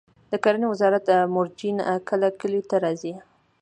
د 0.31 0.33
کرنې 0.43 0.67
وزارت 0.73 1.05
مروجین 1.33 1.77
کله 2.09 2.27
کلیو 2.39 2.67
ته 2.69 2.75
راځي؟ 2.83 3.13